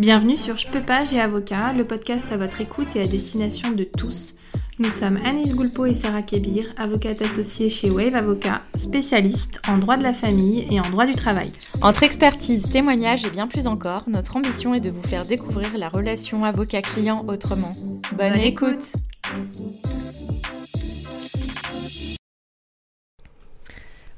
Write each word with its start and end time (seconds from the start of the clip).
Bienvenue 0.00 0.38
sur 0.38 0.56
Je 0.56 0.66
peux 0.66 0.80
pas, 0.80 1.04
j'ai 1.04 1.20
avocat, 1.20 1.74
le 1.74 1.84
podcast 1.84 2.24
à 2.32 2.38
votre 2.38 2.62
écoute 2.62 2.96
et 2.96 3.02
à 3.02 3.06
destination 3.06 3.72
de 3.72 3.84
tous. 3.84 4.32
Nous 4.78 4.88
sommes 4.88 5.18
Anis 5.26 5.54
Goulpo 5.54 5.84
et 5.84 5.92
Sarah 5.92 6.22
Kebir, 6.22 6.64
avocates 6.78 7.20
associées 7.20 7.68
chez 7.68 7.90
Wave 7.90 8.16
Avocat, 8.16 8.62
spécialistes 8.78 9.60
en 9.68 9.76
droit 9.76 9.98
de 9.98 10.02
la 10.02 10.14
famille 10.14 10.66
et 10.70 10.80
en 10.80 10.88
droit 10.88 11.04
du 11.04 11.12
travail. 11.12 11.52
Entre 11.82 12.02
expertise, 12.02 12.62
témoignages 12.62 13.26
et 13.26 13.30
bien 13.30 13.46
plus 13.46 13.66
encore, 13.66 14.04
notre 14.06 14.38
ambition 14.38 14.72
est 14.72 14.80
de 14.80 14.88
vous 14.88 15.02
faire 15.02 15.26
découvrir 15.26 15.76
la 15.76 15.90
relation 15.90 16.46
avocat-client 16.46 17.26
autrement. 17.28 17.74
Bonne, 18.16 18.36
écoute. 18.36 18.80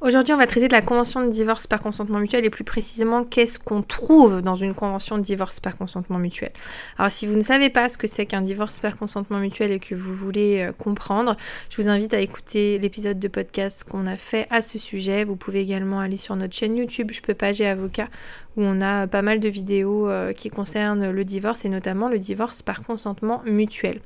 Aujourd'hui, 0.02 0.34
on 0.34 0.36
va 0.36 0.48
traiter 0.48 0.66
de 0.66 0.72
la 0.72 0.82
convention 0.82 1.24
de 1.24 1.30
divorce 1.30 1.68
par 1.68 1.78
consentement 1.78 2.18
mutuel 2.18 2.44
et 2.44 2.50
plus 2.50 2.64
précisément 2.64 3.22
qu'est-ce 3.22 3.60
qu'on 3.60 3.82
trouve 3.82 4.42
dans 4.42 4.56
une 4.56 4.74
convention 4.74 5.16
de 5.16 5.22
divorce 5.22 5.60
par 5.60 5.76
consentement 5.76 6.18
mutuel? 6.18 6.50
Alors, 6.98 7.12
si 7.12 7.28
vous 7.28 7.36
ne 7.36 7.42
savez 7.42 7.70
pas 7.70 7.88
ce 7.88 7.96
que 7.96 8.08
c'est 8.08 8.26
qu'un 8.26 8.40
divorce 8.40 8.80
par 8.80 8.98
consentement 8.98 9.38
mutuel 9.38 9.70
et 9.70 9.78
que 9.78 9.94
vous 9.94 10.12
voulez 10.12 10.62
euh, 10.62 10.72
comprendre, 10.72 11.36
je 11.70 11.80
vous 11.80 11.88
invite 11.88 12.14
à 12.14 12.20
écouter 12.20 12.80
l'épisode 12.80 13.20
de 13.20 13.28
podcast 13.28 13.84
qu'on 13.88 14.08
a 14.08 14.16
fait 14.16 14.48
à 14.50 14.60
ce 14.60 14.76
sujet. 14.76 15.22
Vous 15.22 15.36
pouvez 15.36 15.60
également 15.60 16.00
aller 16.00 16.16
sur 16.16 16.34
notre 16.34 16.56
chaîne 16.56 16.76
YouTube 16.76 17.12
Je 17.12 17.20
peux 17.20 17.34
pas, 17.34 17.52
avocat 17.62 18.08
où 18.56 18.62
on 18.62 18.80
a 18.80 19.06
pas 19.06 19.22
mal 19.22 19.40
de 19.40 19.48
vidéos 19.48 20.08
euh, 20.08 20.32
qui 20.32 20.50
concernent 20.50 21.10
le 21.10 21.24
divorce 21.24 21.64
et 21.64 21.68
notamment 21.68 22.08
le 22.08 22.18
divorce 22.18 22.62
par 22.62 22.82
consentement 22.82 23.42
mutuel. 23.46 24.00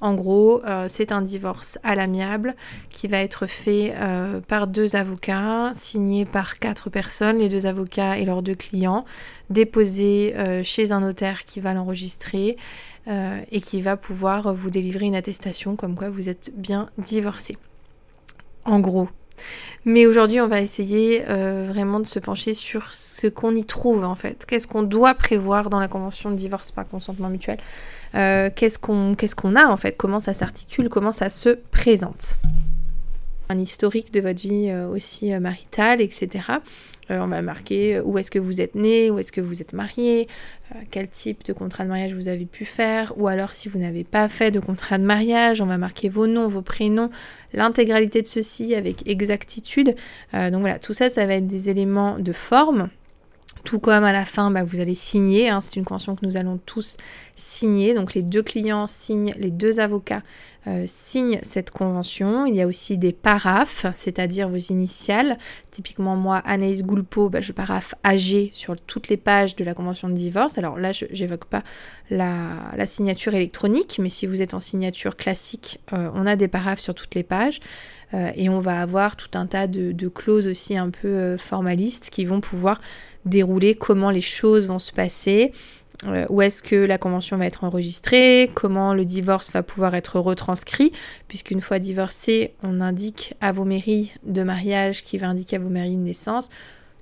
En 0.00 0.14
gros, 0.14 0.62
euh, 0.64 0.86
c'est 0.88 1.12
un 1.12 1.22
divorce 1.22 1.78
à 1.82 1.94
l'amiable 1.94 2.54
qui 2.90 3.08
va 3.08 3.18
être 3.18 3.46
fait 3.46 3.94
euh, 3.96 4.40
par 4.40 4.66
deux 4.66 4.96
avocats, 4.96 5.70
signé 5.74 6.24
par 6.24 6.58
quatre 6.58 6.90
personnes, 6.90 7.38
les 7.38 7.48
deux 7.48 7.66
avocats 7.66 8.18
et 8.18 8.24
leurs 8.24 8.42
deux 8.42 8.54
clients, 8.54 9.04
déposé 9.48 10.34
chez 10.64 10.90
un 10.90 11.00
notaire 11.00 11.44
qui 11.44 11.60
va 11.60 11.72
l'enregistrer 11.72 12.56
et 13.06 13.60
qui 13.60 13.80
va 13.80 13.96
pouvoir 13.96 14.52
vous 14.52 14.70
délivrer 14.70 15.06
une 15.06 15.14
attestation 15.14 15.76
comme 15.76 15.94
quoi 15.94 16.10
vous 16.10 16.28
êtes 16.28 16.50
bien 16.56 16.90
divorcé. 16.98 17.56
En 18.64 18.80
gros, 18.80 19.08
mais 19.84 20.06
aujourd'hui, 20.06 20.40
on 20.40 20.48
va 20.48 20.60
essayer 20.60 21.24
euh, 21.28 21.66
vraiment 21.68 22.00
de 22.00 22.06
se 22.06 22.18
pencher 22.18 22.54
sur 22.54 22.92
ce 22.92 23.26
qu'on 23.28 23.54
y 23.54 23.64
trouve 23.64 24.04
en 24.04 24.14
fait. 24.14 24.44
Qu'est-ce 24.46 24.66
qu'on 24.66 24.82
doit 24.82 25.14
prévoir 25.14 25.70
dans 25.70 25.80
la 25.80 25.88
convention 25.88 26.30
de 26.30 26.36
divorce 26.36 26.70
par 26.72 26.88
consentement 26.88 27.28
mutuel? 27.28 27.58
Euh, 28.14 28.50
Qu'est-ce 28.54 28.78
qu'on 28.78 29.14
qu'est-ce 29.14 29.36
qu'on 29.36 29.56
a 29.56 29.66
en 29.66 29.76
fait? 29.76 29.92
Comment 29.96 30.20
ça 30.20 30.34
s'articule? 30.34 30.88
Comment 30.88 31.12
ça 31.12 31.30
se 31.30 31.50
présente? 31.70 32.38
Un 33.48 33.58
historique 33.58 34.12
de 34.12 34.20
votre 34.20 34.40
vie 34.40 34.68
euh, 34.70 34.88
aussi 34.88 35.30
maritale, 35.38 36.00
etc. 36.00 36.60
Euh, 37.10 37.20
on 37.20 37.28
va 37.28 37.40
marquer 37.40 37.96
euh, 37.96 38.02
où 38.02 38.18
est-ce 38.18 38.30
que 38.30 38.38
vous 38.38 38.60
êtes 38.60 38.74
né, 38.74 39.10
où 39.10 39.18
est-ce 39.18 39.30
que 39.30 39.40
vous 39.40 39.62
êtes 39.62 39.72
marié, 39.72 40.26
euh, 40.74 40.78
quel 40.90 41.08
type 41.08 41.44
de 41.44 41.52
contrat 41.52 41.84
de 41.84 41.88
mariage 41.88 42.14
vous 42.14 42.28
avez 42.28 42.46
pu 42.46 42.64
faire, 42.64 43.12
ou 43.16 43.28
alors 43.28 43.52
si 43.52 43.68
vous 43.68 43.78
n'avez 43.78 44.02
pas 44.02 44.28
fait 44.28 44.50
de 44.50 44.58
contrat 44.58 44.98
de 44.98 45.04
mariage, 45.04 45.60
on 45.60 45.66
va 45.66 45.78
marquer 45.78 46.08
vos 46.08 46.26
noms, 46.26 46.48
vos 46.48 46.62
prénoms, 46.62 47.10
l'intégralité 47.52 48.22
de 48.22 48.26
ceci 48.26 48.74
avec 48.74 49.08
exactitude. 49.08 49.94
donc 50.32 50.60
voilà, 50.60 50.78
tout 50.78 50.92
ça, 50.92 51.08
ça 51.08 51.26
va 51.26 51.34
être 51.34 51.46
des 51.46 51.70
éléments 51.70 52.18
de 52.18 52.32
forme. 52.32 52.88
Tout 53.66 53.80
comme 53.80 54.04
à 54.04 54.12
la 54.12 54.24
fin, 54.24 54.52
bah, 54.52 54.62
vous 54.62 54.78
allez 54.78 54.94
signer. 54.94 55.48
Hein, 55.48 55.60
c'est 55.60 55.74
une 55.74 55.84
convention 55.84 56.14
que 56.14 56.24
nous 56.24 56.36
allons 56.36 56.56
tous 56.56 56.98
signer. 57.34 57.94
Donc 57.94 58.14
les 58.14 58.22
deux 58.22 58.44
clients 58.44 58.86
signent, 58.86 59.34
les 59.38 59.50
deux 59.50 59.80
avocats 59.80 60.22
euh, 60.68 60.84
signent 60.86 61.40
cette 61.42 61.72
convention. 61.72 62.46
Il 62.46 62.54
y 62.54 62.62
a 62.62 62.68
aussi 62.68 62.96
des 62.96 63.12
paraphes, 63.12 63.86
c'est-à-dire 63.92 64.48
vos 64.48 64.56
initiales. 64.56 65.36
Typiquement 65.72 66.14
moi, 66.14 66.36
Anaïs 66.44 66.84
Goulpo, 66.84 67.28
bah, 67.28 67.40
je 67.40 67.50
paraphe 67.50 67.96
AG 68.04 68.50
sur 68.52 68.80
toutes 68.80 69.08
les 69.08 69.16
pages 69.16 69.56
de 69.56 69.64
la 69.64 69.74
convention 69.74 70.08
de 70.08 70.14
divorce. 70.14 70.58
Alors 70.58 70.78
là, 70.78 70.92
je 70.92 71.04
n'évoque 71.18 71.46
pas 71.46 71.64
la, 72.08 72.86
signature 72.86 73.34
électronique, 73.34 73.98
mais 74.00 74.10
si 74.10 74.28
vous 74.28 74.42
êtes 74.42 74.54
en 74.54 74.60
signature 74.60 75.16
classique, 75.16 75.80
euh, 75.92 76.08
on 76.14 76.24
a 76.24 76.36
des 76.36 76.46
paraphes 76.46 76.78
sur 76.78 76.94
toutes 76.94 77.16
les 77.16 77.24
pages. 77.24 77.58
Euh, 78.14 78.30
et 78.36 78.48
on 78.48 78.60
va 78.60 78.80
avoir 78.80 79.16
tout 79.16 79.36
un 79.36 79.46
tas 79.46 79.66
de 79.66 80.08
clauses 80.08 80.46
aussi 80.46 80.78
un 80.78 80.90
peu 80.90 81.36
formalistes 81.36 82.10
qui 82.10 82.24
vont 82.24 82.40
pouvoir 82.40 82.80
dérouler, 83.26 83.74
comment 83.74 84.10
les 84.10 84.20
choses 84.20 84.68
vont 84.68 84.78
se 84.78 84.92
passer, 84.92 85.52
euh, 86.06 86.26
où 86.28 86.42
est-ce 86.42 86.62
que 86.62 86.76
la 86.76 86.98
convention 86.98 87.36
va 87.36 87.46
être 87.46 87.64
enregistrée, 87.64 88.50
comment 88.54 88.94
le 88.94 89.04
divorce 89.04 89.52
va 89.52 89.62
pouvoir 89.62 89.94
être 89.94 90.20
retranscrit, 90.20 90.92
puisqu'une 91.28 91.60
fois 91.60 91.78
divorcé, 91.78 92.54
on 92.62 92.80
indique 92.80 93.34
à 93.40 93.52
vos 93.52 93.64
mairies 93.64 94.12
de 94.24 94.42
mariage 94.42 95.02
qui 95.02 95.18
va 95.18 95.28
indiquer 95.28 95.56
à 95.56 95.58
vos 95.58 95.68
mairies 95.68 95.96
de 95.96 96.00
naissance 96.00 96.50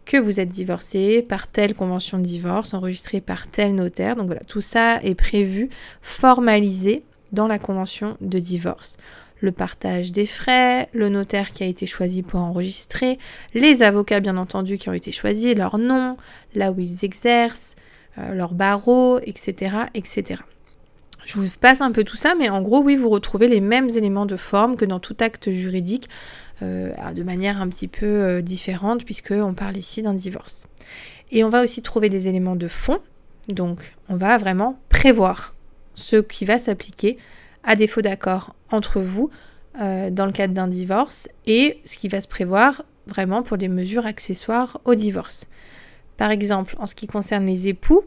que 0.04 0.16
vous 0.16 0.38
êtes 0.38 0.50
divorcé 0.50 1.22
par 1.22 1.46
telle 1.48 1.74
convention 1.74 2.18
de 2.18 2.24
divorce, 2.24 2.74
enregistrée 2.74 3.20
par 3.20 3.48
tel 3.48 3.74
notaire. 3.74 4.16
Donc 4.16 4.26
voilà, 4.26 4.42
tout 4.42 4.60
ça 4.60 5.02
est 5.02 5.14
prévu, 5.14 5.70
formalisé 6.02 7.02
dans 7.32 7.46
la 7.46 7.58
convention 7.58 8.16
de 8.20 8.38
divorce 8.38 8.96
le 9.40 9.52
partage 9.52 10.12
des 10.12 10.26
frais, 10.26 10.88
le 10.92 11.08
notaire 11.08 11.52
qui 11.52 11.62
a 11.62 11.66
été 11.66 11.86
choisi 11.86 12.22
pour 12.22 12.40
enregistrer, 12.40 13.18
les 13.52 13.82
avocats 13.82 14.20
bien 14.20 14.36
entendu 14.36 14.78
qui 14.78 14.88
ont 14.88 14.94
été 14.94 15.12
choisis, 15.12 15.54
leur 15.54 15.78
nom, 15.78 16.16
là 16.54 16.72
où 16.72 16.80
ils 16.80 17.04
exercent, 17.04 17.76
euh, 18.18 18.34
leur 18.34 18.54
barreau, 18.54 19.18
etc., 19.20 19.76
etc. 19.94 20.42
Je 21.26 21.38
vous 21.38 21.48
passe 21.58 21.80
un 21.80 21.90
peu 21.90 22.04
tout 22.04 22.16
ça, 22.16 22.34
mais 22.38 22.48
en 22.50 22.62
gros, 22.62 22.82
oui, 22.82 22.96
vous 22.96 23.08
retrouvez 23.08 23.48
les 23.48 23.60
mêmes 23.60 23.88
éléments 23.90 24.26
de 24.26 24.36
forme 24.36 24.76
que 24.76 24.84
dans 24.84 25.00
tout 25.00 25.16
acte 25.20 25.50
juridique, 25.50 26.08
euh, 26.62 26.92
de 27.12 27.22
manière 27.22 27.60
un 27.60 27.68
petit 27.68 27.88
peu 27.88 28.06
euh, 28.06 28.42
différente, 28.42 29.04
puisqu'on 29.04 29.54
parle 29.54 29.76
ici 29.76 30.02
d'un 30.02 30.14
divorce. 30.14 30.66
Et 31.32 31.42
on 31.42 31.48
va 31.48 31.62
aussi 31.62 31.82
trouver 31.82 32.10
des 32.10 32.28
éléments 32.28 32.56
de 32.56 32.68
fond, 32.68 33.00
donc 33.48 33.94
on 34.08 34.16
va 34.16 34.36
vraiment 34.38 34.78
prévoir 34.90 35.54
ce 35.94 36.16
qui 36.16 36.44
va 36.44 36.58
s'appliquer 36.58 37.18
à 37.64 37.76
défaut 37.76 38.02
d'accord 38.02 38.54
entre 38.70 39.00
vous 39.00 39.30
euh, 39.80 40.10
dans 40.10 40.26
le 40.26 40.32
cadre 40.32 40.54
d'un 40.54 40.68
divorce 40.68 41.28
et 41.46 41.80
ce 41.84 41.98
qui 41.98 42.08
va 42.08 42.20
se 42.20 42.28
prévoir 42.28 42.84
vraiment 43.06 43.42
pour 43.42 43.58
des 43.58 43.68
mesures 43.68 44.06
accessoires 44.06 44.80
au 44.84 44.94
divorce. 44.94 45.46
Par 46.16 46.30
exemple, 46.30 46.76
en 46.78 46.86
ce 46.86 46.94
qui 46.94 47.06
concerne 47.06 47.46
les 47.46 47.68
époux, 47.68 48.02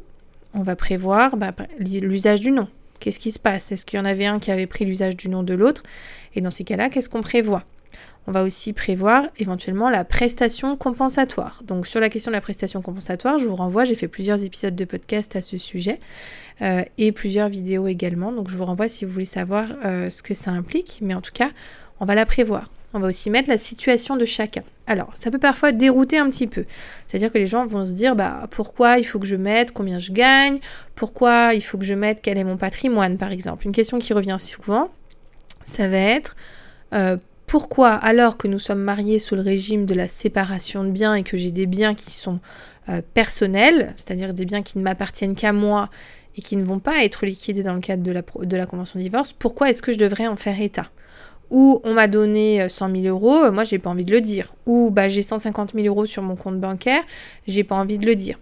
on 0.53 0.63
va 0.63 0.75
prévoir 0.75 1.37
bah, 1.37 1.53
l'usage 1.79 2.39
du 2.39 2.51
nom. 2.51 2.67
Qu'est-ce 2.99 3.19
qui 3.19 3.31
se 3.31 3.39
passe? 3.39 3.71
Est-ce 3.71 3.85
qu'il 3.85 3.99
y 3.99 4.01
en 4.01 4.05
avait 4.05 4.25
un 4.25 4.39
qui 4.39 4.51
avait 4.51 4.65
pris 4.65 4.85
l'usage 4.85 5.15
du 5.15 5.29
nom 5.29 5.43
de 5.43 5.53
l'autre? 5.53 5.83
Et 6.35 6.41
dans 6.41 6.49
ces 6.49 6.63
cas-là, 6.63 6.89
qu'est-ce 6.89 7.09
qu'on 7.09 7.21
prévoit? 7.21 7.63
On 8.27 8.31
va 8.31 8.43
aussi 8.43 8.73
prévoir 8.73 9.23
éventuellement 9.37 9.89
la 9.89 10.03
prestation 10.03 10.75
compensatoire. 10.75 11.61
Donc 11.65 11.87
sur 11.87 12.01
la 12.01 12.09
question 12.09 12.29
de 12.29 12.35
la 12.35 12.41
prestation 12.41 12.81
compensatoire, 12.81 13.39
je 13.39 13.47
vous 13.47 13.55
renvoie, 13.55 13.85
j'ai 13.85 13.95
fait 13.95 14.09
plusieurs 14.09 14.43
épisodes 14.43 14.75
de 14.75 14.85
podcast 14.85 15.35
à 15.37 15.41
ce 15.41 15.57
sujet 15.57 15.99
euh, 16.61 16.83
et 16.97 17.13
plusieurs 17.13 17.47
vidéos 17.47 17.87
également. 17.87 18.33
Donc 18.33 18.49
je 18.49 18.57
vous 18.57 18.65
renvoie 18.65 18.89
si 18.89 19.05
vous 19.05 19.13
voulez 19.13 19.25
savoir 19.25 19.67
euh, 19.85 20.09
ce 20.09 20.21
que 20.21 20.33
ça 20.33 20.51
implique, 20.51 20.99
mais 21.01 21.13
en 21.13 21.21
tout 21.21 21.31
cas, 21.33 21.51
on 22.01 22.05
va 22.05 22.15
la 22.15 22.25
prévoir. 22.25 22.69
On 22.93 22.99
va 22.99 23.07
aussi 23.07 23.29
mettre 23.29 23.49
la 23.49 23.57
situation 23.57 24.15
de 24.15 24.25
chacun. 24.25 24.63
Alors, 24.87 25.11
ça 25.15 25.29
peut 25.29 25.39
parfois 25.39 25.71
dérouter 25.71 26.17
un 26.17 26.29
petit 26.29 26.47
peu. 26.47 26.65
C'est-à-dire 27.05 27.31
que 27.31 27.37
les 27.37 27.47
gens 27.47 27.65
vont 27.65 27.85
se 27.85 27.91
dire, 27.91 28.15
bah, 28.15 28.47
pourquoi 28.49 28.97
il 28.97 29.03
faut 29.03 29.19
que 29.19 29.25
je 29.25 29.35
mette 29.35 29.71
combien 29.71 29.99
je 29.99 30.13
gagne 30.13 30.59
Pourquoi 30.95 31.53
il 31.53 31.61
faut 31.61 31.77
que 31.77 31.83
je 31.83 31.93
mette 31.93 32.21
quel 32.21 32.37
est 32.37 32.45
mon 32.45 32.57
patrimoine, 32.57 33.17
par 33.17 33.31
exemple 33.31 33.65
Une 33.65 33.73
question 33.73 33.99
qui 33.99 34.13
revient 34.13 34.37
souvent, 34.39 34.89
ça 35.65 35.89
va 35.89 35.97
être, 35.97 36.37
euh, 36.93 37.17
pourquoi, 37.47 37.93
alors 37.93 38.35
que 38.35 38.49
nous 38.49 38.59
sommes 38.59 38.83
mariés 38.83 39.19
sous 39.19 39.35
le 39.35 39.41
régime 39.41 39.85
de 39.85 39.95
la 39.95 40.09
séparation 40.09 40.83
de 40.83 40.91
biens 40.91 41.15
et 41.15 41.23
que 41.23 41.37
j'ai 41.37 41.51
des 41.51 41.65
biens 41.65 41.95
qui 41.95 42.13
sont 42.13 42.39
euh, 42.89 43.01
personnels, 43.13 43.93
c'est-à-dire 43.95 44.33
des 44.33 44.43
biens 44.43 44.61
qui 44.61 44.77
ne 44.77 44.83
m'appartiennent 44.83 45.33
qu'à 45.33 45.53
moi 45.53 45.89
et 46.35 46.41
qui 46.41 46.57
ne 46.57 46.63
vont 46.63 46.79
pas 46.79 47.05
être 47.05 47.25
liquidés 47.25 47.63
dans 47.63 47.73
le 47.73 47.79
cadre 47.79 48.03
de 48.03 48.57
la, 48.57 48.65
convention 48.65 48.99
de 48.99 49.03
divorce, 49.03 49.31
pourquoi 49.31 49.69
est-ce 49.69 49.81
que 49.81 49.93
je 49.93 49.97
devrais 49.97 50.27
en 50.27 50.35
faire 50.35 50.59
état? 50.61 50.91
Ou 51.49 51.79
on 51.85 51.93
m'a 51.93 52.07
donné 52.07 52.67
100 52.67 52.89
euh, 52.89 53.01
000 53.01 53.07
euros, 53.07 53.49
moi 53.53 53.63
j'ai 53.63 53.79
pas 53.79 53.89
envie 53.89 54.03
de 54.03 54.11
le 54.11 54.19
dire. 54.19 54.53
Ou 54.65 54.91
bah, 54.91 55.07
j'ai 55.07 55.21
150 55.21 55.71
000 55.73 55.87
euros 55.87 56.05
sur 56.05 56.23
mon 56.23 56.35
compte 56.35 56.59
bancaire, 56.59 57.01
j'ai 57.47 57.63
pas 57.63 57.75
envie 57.75 57.97
de 57.97 58.05
le 58.05 58.15
dire. 58.15 58.37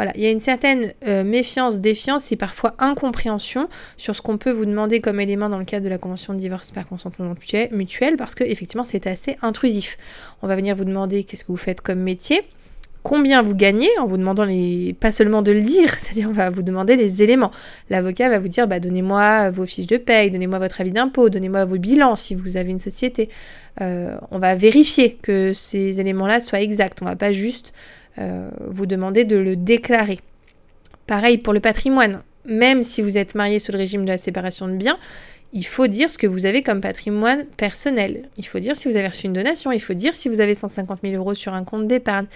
Voilà, 0.00 0.12
il 0.14 0.22
y 0.22 0.26
a 0.26 0.30
une 0.30 0.40
certaine 0.40 0.94
euh, 1.06 1.24
méfiance, 1.24 1.78
défiance 1.78 2.32
et 2.32 2.36
parfois 2.36 2.74
incompréhension 2.78 3.68
sur 3.98 4.16
ce 4.16 4.22
qu'on 4.22 4.38
peut 4.38 4.50
vous 4.50 4.64
demander 4.64 5.02
comme 5.02 5.20
élément 5.20 5.50
dans 5.50 5.58
le 5.58 5.66
cadre 5.66 5.84
de 5.84 5.90
la 5.90 5.98
convention 5.98 6.32
de 6.32 6.38
divorce 6.38 6.70
par 6.70 6.88
consentement 6.88 7.34
mutuel 7.70 8.16
parce 8.16 8.34
que 8.34 8.42
effectivement 8.42 8.84
c'est 8.84 9.06
assez 9.06 9.36
intrusif. 9.42 9.98
On 10.40 10.46
va 10.46 10.56
venir 10.56 10.74
vous 10.74 10.86
demander 10.86 11.22
qu'est-ce 11.24 11.44
que 11.44 11.52
vous 11.52 11.58
faites 11.58 11.82
comme 11.82 11.98
métier, 11.98 12.40
combien 13.02 13.42
vous 13.42 13.54
gagnez 13.54 13.90
en 13.98 14.06
vous 14.06 14.16
demandant 14.16 14.46
les 14.46 14.96
pas 14.98 15.12
seulement 15.12 15.42
de 15.42 15.52
le 15.52 15.60
dire, 15.60 15.90
c'est-à-dire 15.98 16.30
on 16.30 16.32
va 16.32 16.48
vous 16.48 16.62
demander 16.62 16.96
les 16.96 17.22
éléments. 17.22 17.50
L'avocat 17.90 18.30
va 18.30 18.38
vous 18.38 18.48
dire 18.48 18.66
bah, 18.66 18.80
donnez-moi 18.80 19.50
vos 19.50 19.66
fiches 19.66 19.86
de 19.86 19.98
paye, 19.98 20.30
donnez-moi 20.30 20.60
votre 20.60 20.80
avis 20.80 20.92
d'impôt, 20.92 21.28
donnez-moi 21.28 21.66
vos 21.66 21.76
bilans 21.76 22.16
si 22.16 22.34
vous 22.34 22.56
avez 22.56 22.70
une 22.70 22.78
société. 22.78 23.28
Euh, 23.82 24.16
on 24.30 24.38
va 24.38 24.54
vérifier 24.54 25.18
que 25.20 25.52
ces 25.52 26.00
éléments-là 26.00 26.40
soient 26.40 26.62
exacts. 26.62 27.02
On 27.02 27.04
va 27.04 27.16
pas 27.16 27.32
juste 27.32 27.74
vous 28.16 28.86
demandez 28.86 29.24
de 29.24 29.36
le 29.36 29.56
déclarer. 29.56 30.18
Pareil 31.06 31.38
pour 31.38 31.52
le 31.52 31.60
patrimoine. 31.60 32.22
Même 32.46 32.82
si 32.82 33.02
vous 33.02 33.18
êtes 33.18 33.34
marié 33.34 33.58
sous 33.58 33.72
le 33.72 33.78
régime 33.78 34.04
de 34.04 34.10
la 34.10 34.18
séparation 34.18 34.66
de 34.66 34.76
biens, 34.76 34.98
il 35.52 35.66
faut 35.66 35.88
dire 35.88 36.10
ce 36.10 36.18
que 36.18 36.26
vous 36.26 36.46
avez 36.46 36.62
comme 36.62 36.80
patrimoine 36.80 37.44
personnel. 37.56 38.28
Il 38.36 38.46
faut 38.46 38.60
dire 38.60 38.76
si 38.76 38.88
vous 38.88 38.96
avez 38.96 39.08
reçu 39.08 39.26
une 39.26 39.32
donation. 39.32 39.72
Il 39.72 39.80
faut 39.80 39.94
dire 39.94 40.14
si 40.14 40.28
vous 40.28 40.40
avez 40.40 40.54
150 40.54 41.00
000 41.02 41.16
euros 41.16 41.34
sur 41.34 41.54
un 41.54 41.64
compte 41.64 41.88
d'épargne. 41.88 42.26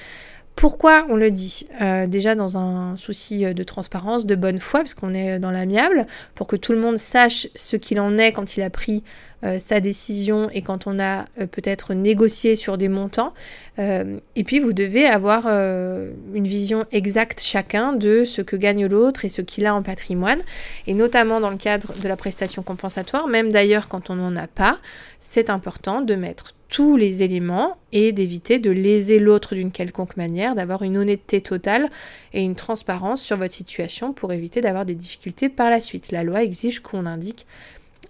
Pourquoi 0.56 1.04
on 1.08 1.16
le 1.16 1.30
dit? 1.30 1.66
Euh, 1.82 2.06
Déjà 2.06 2.34
dans 2.34 2.56
un 2.56 2.96
souci 2.96 3.44
de 3.44 3.62
transparence, 3.64 4.24
de 4.24 4.34
bonne 4.34 4.60
foi, 4.60 4.80
parce 4.80 4.94
qu'on 4.94 5.12
est 5.12 5.38
dans 5.38 5.50
l'amiable, 5.50 6.06
pour 6.34 6.46
que 6.46 6.56
tout 6.56 6.72
le 6.72 6.78
monde 6.78 6.96
sache 6.96 7.48
ce 7.56 7.76
qu'il 7.76 7.98
en 8.00 8.18
est 8.18 8.32
quand 8.32 8.56
il 8.56 8.62
a 8.62 8.70
pris 8.70 9.02
euh, 9.42 9.58
sa 9.58 9.80
décision 9.80 10.48
et 10.50 10.62
quand 10.62 10.86
on 10.86 11.00
a 11.00 11.24
euh, 11.40 11.46
peut-être 11.46 11.92
négocié 11.92 12.54
sur 12.54 12.78
des 12.78 12.88
montants. 12.88 13.34
et 13.78 14.44
puis 14.44 14.60
vous 14.60 14.72
devez 14.72 15.04
avoir 15.06 15.48
une 15.48 16.46
vision 16.46 16.86
exacte 16.92 17.40
chacun 17.40 17.92
de 17.92 18.22
ce 18.24 18.40
que 18.40 18.54
gagne 18.54 18.86
l'autre 18.86 19.24
et 19.24 19.28
ce 19.28 19.42
qu'il 19.42 19.66
a 19.66 19.74
en 19.74 19.82
patrimoine. 19.82 20.40
Et 20.86 20.94
notamment 20.94 21.40
dans 21.40 21.50
le 21.50 21.56
cadre 21.56 21.92
de 22.00 22.06
la 22.06 22.16
prestation 22.16 22.62
compensatoire, 22.62 23.26
même 23.26 23.50
d'ailleurs 23.50 23.88
quand 23.88 24.10
on 24.10 24.14
n'en 24.14 24.36
a 24.36 24.46
pas, 24.46 24.78
c'est 25.18 25.50
important 25.50 26.02
de 26.02 26.14
mettre 26.14 26.54
tous 26.74 26.96
les 26.96 27.22
éléments 27.22 27.76
et 27.92 28.10
d'éviter 28.10 28.58
de 28.58 28.72
léser 28.72 29.20
l'autre 29.20 29.54
d'une 29.54 29.70
quelconque 29.70 30.16
manière, 30.16 30.56
d'avoir 30.56 30.82
une 30.82 30.98
honnêteté 30.98 31.40
totale 31.40 31.88
et 32.32 32.40
une 32.40 32.56
transparence 32.56 33.22
sur 33.22 33.36
votre 33.36 33.54
situation 33.54 34.12
pour 34.12 34.32
éviter 34.32 34.60
d'avoir 34.60 34.84
des 34.84 34.96
difficultés 34.96 35.48
par 35.48 35.70
la 35.70 35.78
suite. 35.78 36.10
La 36.10 36.24
loi 36.24 36.42
exige 36.42 36.80
qu'on 36.80 37.06
indique 37.06 37.46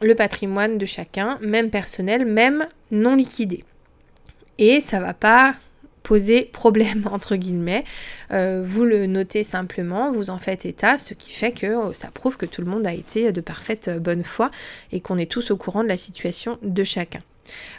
le 0.00 0.14
patrimoine 0.14 0.78
de 0.78 0.87
chacun, 0.87 1.38
même 1.43 1.69
personnel, 1.69 2.25
même 2.25 2.66
non 2.90 3.16
liquidé. 3.16 3.64
Et 4.56 4.81
ça 4.81 4.99
va 4.99 5.12
pas 5.12 5.52
poser 6.02 6.44
problème 6.50 7.06
entre 7.12 7.37
guillemets. 7.37 7.84
Euh, 8.32 8.62
vous 8.64 8.84
le 8.84 9.05
notez 9.05 9.44
simplement, 9.44 10.11
vous 10.11 10.31
en 10.31 10.38
faites 10.38 10.64
état, 10.64 10.96
ce 10.96 11.12
qui 11.12 11.34
fait 11.34 11.52
que 11.52 11.75
oh, 11.75 11.93
ça 11.93 12.08
prouve 12.08 12.38
que 12.38 12.46
tout 12.46 12.62
le 12.62 12.70
monde 12.70 12.87
a 12.87 12.94
été 12.94 13.31
de 13.31 13.43
parfaite 13.43 13.90
bonne 14.00 14.25
foi 14.25 14.50
et 14.90 15.00
qu'on 15.00 15.19
est 15.19 15.31
tous 15.31 15.50
au 15.50 15.58
courant 15.58 15.82
de 15.82 15.88
la 15.88 15.99
situation 15.99 16.56
de 16.62 16.82
chacun. 16.82 17.20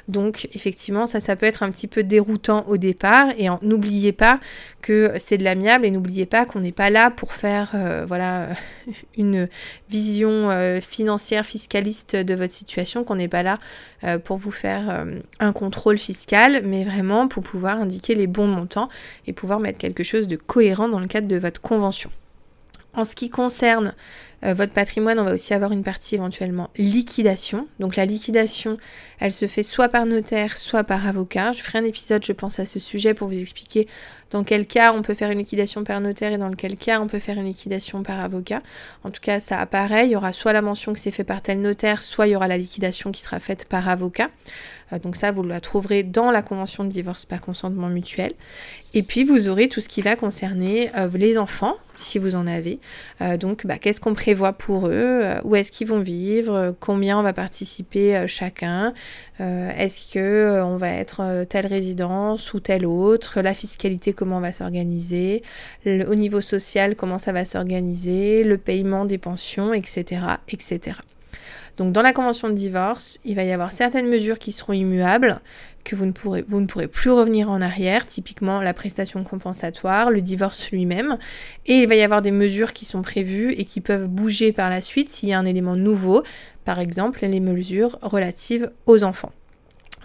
Donc 0.07 0.47
effectivement, 0.53 1.07
ça, 1.07 1.19
ça 1.19 1.35
peut 1.35 1.45
être 1.45 1.63
un 1.63 1.71
petit 1.71 1.87
peu 1.87 2.03
déroutant 2.03 2.65
au 2.67 2.77
départ. 2.77 3.29
Et 3.37 3.47
n'oubliez 3.61 4.11
pas 4.11 4.39
que 4.81 5.13
c'est 5.17 5.37
de 5.37 5.43
l'amiable 5.43 5.85
et 5.85 5.91
n'oubliez 5.91 6.25
pas 6.25 6.45
qu'on 6.45 6.59
n'est 6.59 6.71
pas 6.71 6.89
là 6.89 7.09
pour 7.09 7.33
faire 7.33 7.71
euh, 7.73 8.05
voilà 8.07 8.49
une 9.17 9.47
vision 9.89 10.49
euh, 10.51 10.79
financière 10.79 11.45
fiscaliste 11.45 12.15
de 12.15 12.33
votre 12.35 12.53
situation, 12.53 13.03
qu'on 13.03 13.15
n'est 13.15 13.27
pas 13.27 13.43
là 13.43 13.59
euh, 14.03 14.19
pour 14.19 14.37
vous 14.37 14.51
faire 14.51 15.05
un 15.39 15.53
contrôle 15.53 15.97
fiscal, 15.97 16.61
mais 16.65 16.83
vraiment 16.83 17.27
pour 17.27 17.43
pouvoir 17.43 17.79
indiquer 17.79 18.15
les 18.15 18.27
bons 18.27 18.47
montants 18.47 18.89
et 19.27 19.33
pouvoir 19.33 19.59
mettre 19.59 19.77
quelque 19.77 20.03
chose 20.03 20.27
de 20.27 20.35
cohérent 20.35 20.87
dans 20.87 20.99
le 20.99 21.07
cadre 21.07 21.27
de 21.27 21.37
votre 21.37 21.61
convention. 21.61 22.11
En 22.95 23.03
ce 23.03 23.15
qui 23.15 23.29
concerne 23.29 23.93
euh, 24.43 24.53
votre 24.53 24.73
patrimoine, 24.73 25.19
on 25.19 25.23
va 25.23 25.33
aussi 25.33 25.53
avoir 25.53 25.71
une 25.71 25.83
partie 25.83 26.15
éventuellement 26.15 26.69
liquidation. 26.77 27.67
Donc 27.79 27.95
la 27.95 28.05
liquidation, 28.05 28.77
elle 29.19 29.33
se 29.33 29.47
fait 29.47 29.63
soit 29.63 29.89
par 29.89 30.05
notaire, 30.05 30.57
soit 30.57 30.83
par 30.83 31.07
avocat. 31.07 31.51
Je 31.51 31.61
ferai 31.61 31.79
un 31.79 31.85
épisode, 31.85 32.23
je 32.23 32.33
pense, 32.33 32.59
à 32.59 32.65
ce 32.65 32.79
sujet 32.79 33.13
pour 33.13 33.27
vous 33.27 33.39
expliquer 33.39 33.87
dans 34.35 34.43
quel 34.43 34.67
cas 34.67 34.91
on 34.93 35.01
peut 35.01 35.13
faire 35.13 35.31
une 35.31 35.37
liquidation 35.37 35.85
par 35.85 36.01
notaire 36.01 36.33
et 36.33 36.37
dans 36.37 36.51
quel 36.51 36.75
cas 36.75 36.99
on 36.99 37.07
peut 37.07 37.19
faire 37.19 37.37
une 37.37 37.45
liquidation 37.45 38.03
par 38.03 38.19
avocat. 38.19 38.61
En 39.05 39.09
tout 39.09 39.21
cas, 39.21 39.39
ça 39.39 39.61
apparaît. 39.61 40.07
Il 40.07 40.11
y 40.11 40.15
aura 40.17 40.33
soit 40.33 40.51
la 40.51 40.61
mention 40.61 40.91
que 40.91 40.99
c'est 40.99 41.09
fait 41.09 41.23
par 41.23 41.41
tel 41.41 41.61
notaire, 41.61 42.01
soit 42.01 42.27
il 42.27 42.31
y 42.31 42.35
aura 42.35 42.49
la 42.49 42.57
liquidation 42.57 43.13
qui 43.13 43.21
sera 43.21 43.39
faite 43.39 43.69
par 43.69 43.87
avocat. 43.87 44.29
Euh, 44.91 44.99
donc 44.99 45.15
ça, 45.15 45.31
vous 45.31 45.41
la 45.41 45.61
trouverez 45.61 46.03
dans 46.03 46.31
la 46.31 46.41
convention 46.41 46.83
de 46.83 46.89
divorce 46.89 47.23
par 47.23 47.39
consentement 47.39 47.87
mutuel. 47.87 48.33
Et 48.93 49.03
puis, 49.03 49.23
vous 49.23 49.47
aurez 49.47 49.69
tout 49.69 49.79
ce 49.79 49.87
qui 49.87 50.01
va 50.01 50.17
concerner 50.17 50.91
euh, 50.97 51.09
les 51.13 51.37
enfants, 51.37 51.77
si 51.95 52.19
vous 52.19 52.35
en 52.35 52.47
avez. 52.47 52.79
donc, 53.39 53.65
bah, 53.65 53.77
qu'est-ce 53.77 53.99
qu'on 53.99 54.13
prévoit 54.13 54.53
pour 54.53 54.87
eux, 54.87 54.91
euh, 54.91 55.39
où 55.43 55.55
est-ce 55.55 55.71
qu'ils 55.71 55.87
vont 55.87 55.99
vivre, 55.99 56.53
euh, 56.53 56.71
combien 56.79 57.19
on 57.19 57.23
va 57.23 57.33
participer 57.33 58.15
euh, 58.15 58.27
chacun, 58.27 58.93
est-ce 59.39 60.13
que 60.13 60.61
on 60.63 60.77
va 60.77 60.91
être 60.91 61.45
telle 61.49 61.67
résidence 61.67 62.53
ou 62.53 62.61
telle 62.61 62.85
autre, 62.85 63.41
la 63.41 63.53
fiscalité 63.53 64.13
comment 64.25 64.37
on 64.37 64.41
va 64.41 64.51
s'organiser, 64.51 65.43
au 65.85 66.15
niveau 66.15 66.41
social 66.41 66.95
comment 66.95 67.19
ça 67.19 67.31
va 67.31 67.45
s'organiser, 67.45 68.43
le 68.43 68.57
paiement 68.57 69.05
des 69.05 69.19
pensions, 69.19 69.71
etc., 69.71 70.21
etc. 70.49 70.97
Donc 71.77 71.93
dans 71.93 72.01
la 72.01 72.11
convention 72.11 72.49
de 72.49 72.55
divorce, 72.55 73.19
il 73.23 73.35
va 73.35 73.43
y 73.43 73.51
avoir 73.51 73.71
certaines 73.71 74.09
mesures 74.09 74.39
qui 74.39 74.51
seront 74.51 74.73
immuables, 74.73 75.41
que 75.83 75.95
vous 75.95 76.07
ne 76.07 76.11
pourrez, 76.11 76.43
vous 76.47 76.59
ne 76.59 76.65
pourrez 76.65 76.87
plus 76.87 77.11
revenir 77.11 77.51
en 77.51 77.61
arrière, 77.61 78.07
typiquement 78.07 78.61
la 78.61 78.73
prestation 78.73 79.23
compensatoire, 79.23 80.09
le 80.09 80.23
divorce 80.23 80.71
lui-même, 80.71 81.19
et 81.67 81.81
il 81.81 81.87
va 81.87 81.93
y 81.93 82.01
avoir 82.01 82.23
des 82.23 82.31
mesures 82.31 82.73
qui 82.73 82.85
sont 82.85 83.03
prévues 83.03 83.51
et 83.51 83.65
qui 83.65 83.79
peuvent 83.79 84.09
bouger 84.09 84.53
par 84.53 84.71
la 84.71 84.81
suite 84.81 85.09
s'il 85.09 85.29
y 85.29 85.33
a 85.33 85.39
un 85.39 85.45
élément 85.45 85.75
nouveau, 85.75 86.23
par 86.63 86.79
exemple 86.79 87.23
les 87.27 87.39
mesures 87.39 87.99
relatives 88.01 88.71
aux 88.87 89.03
enfants. 89.03 89.33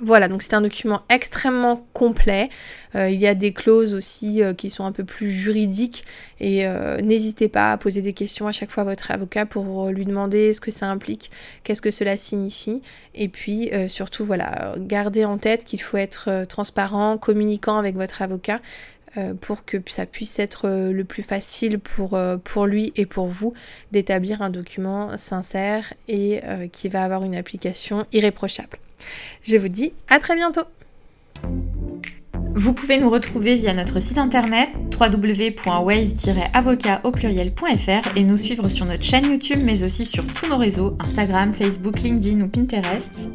Voilà, 0.03 0.29
donc 0.29 0.41
c'est 0.41 0.55
un 0.55 0.63
document 0.63 1.03
extrêmement 1.11 1.87
complet. 1.93 2.49
Euh, 2.95 3.11
il 3.11 3.21
y 3.21 3.27
a 3.27 3.35
des 3.35 3.53
clauses 3.53 3.95
aussi 3.95 4.43
euh, 4.43 4.55
qui 4.55 4.71
sont 4.71 4.85
un 4.85 4.93
peu 4.93 5.05
plus 5.05 5.31
juridiques 5.31 6.05
et 6.41 6.67
euh, 6.67 7.03
n'hésitez 7.03 7.49
pas 7.49 7.73
à 7.73 7.77
poser 7.77 8.01
des 8.01 8.15
questions 8.15 8.47
à 8.49 8.53
chaque 8.53 8.71
fois 8.71 8.83
à 8.83 8.87
votre 8.87 9.11
avocat 9.11 9.45
pour 9.45 9.91
lui 9.91 10.07
demander 10.07 10.55
ce 10.55 10.61
que 10.61 10.71
ça 10.71 10.87
implique, 10.87 11.31
qu'est-ce 11.65 11.83
que 11.83 11.91
cela 11.91 12.17
signifie. 12.17 12.81
Et 13.15 13.29
puis 13.29 13.71
surtout, 13.89 14.25
voilà, 14.25 14.75
gardez 14.79 15.25
en 15.25 15.37
tête 15.37 15.65
qu'il 15.65 15.83
faut 15.83 15.99
être 15.99 16.45
transparent, 16.49 17.19
communiquant 17.19 17.77
avec 17.77 17.97
votre 17.97 18.23
avocat 18.23 18.61
pour 19.41 19.65
que 19.65 19.77
ça 19.87 20.07
puisse 20.07 20.39
être 20.39 20.69
le 20.69 21.05
plus 21.05 21.23
facile 21.23 21.79
pour, 21.79 22.19
pour 22.45 22.67
lui 22.67 22.93
et 22.97 23.07
pour 23.07 23.27
vous 23.27 23.53
d'établir 23.93 24.41
un 24.43 24.51
document 24.51 25.17
sincère 25.17 25.93
et 26.09 26.41
qui 26.73 26.89
va 26.89 27.05
avoir 27.05 27.25
une 27.25 27.35
application 27.35 28.07
irréprochable. 28.13 28.79
Je 29.43 29.57
vous 29.57 29.69
dis 29.69 29.93
à 30.09 30.19
très 30.19 30.37
bientôt 30.37 30.63
vous 32.55 32.75
pouvez 32.75 32.99
nous 32.99 33.09
retrouver 33.09 33.57
via 33.57 33.73
notre 33.73 34.01
site 34.01 34.19
internet 34.19 34.69
www.wave-avocat 35.01 37.01
et 38.17 38.25
nous 38.25 38.37
suivre 38.37 38.69
sur 38.69 38.87
notre 38.87 39.05
chaîne 39.05 39.31
YouTube 39.31 39.61
mais 39.65 39.85
aussi 39.85 40.05
sur 40.05 40.27
tous 40.27 40.49
nos 40.49 40.59
réseaux 40.59 40.97
Instagram, 40.99 41.53
Facebook, 41.53 42.01
LinkedIn 42.01 42.41
ou 42.43 42.49
Pinterest. 42.49 43.29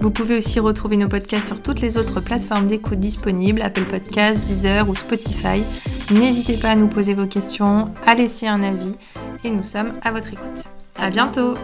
Vous 0.00 0.10
pouvez 0.10 0.38
aussi 0.38 0.58
retrouver 0.58 0.96
nos 0.96 1.08
podcasts 1.08 1.48
sur 1.48 1.62
toutes 1.62 1.80
les 1.80 1.98
autres 1.98 2.20
plateformes 2.20 2.66
d'écoute 2.66 2.98
disponibles, 2.98 3.62
Apple 3.62 3.84
Podcasts, 3.84 4.40
Deezer 4.40 4.88
ou 4.88 4.94
Spotify. 4.94 5.62
N'hésitez 6.10 6.56
pas 6.56 6.70
à 6.70 6.76
nous 6.76 6.88
poser 6.88 7.14
vos 7.14 7.26
questions, 7.26 7.92
à 8.06 8.14
laisser 8.14 8.46
un 8.46 8.62
avis 8.62 8.94
et 9.44 9.50
nous 9.50 9.64
sommes 9.64 9.92
à 10.02 10.12
votre 10.12 10.32
écoute. 10.32 10.70
À 10.96 11.10
bientôt 11.10 11.56